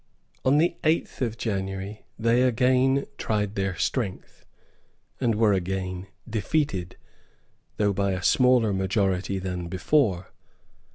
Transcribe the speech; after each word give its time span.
On 0.43 0.57
the 0.57 0.77
eighth 0.83 1.21
of 1.21 1.37
January 1.37 2.07
they 2.17 2.41
again 2.41 3.05
tried 3.19 3.53
their 3.53 3.75
strength, 3.75 4.43
and 5.19 5.35
were 5.35 5.53
again 5.53 6.07
defeated, 6.27 6.97
though 7.77 7.93
by 7.93 8.13
a 8.13 8.23
smaller 8.23 8.73
majority 8.73 9.37
than 9.37 9.67
before. 9.67 10.31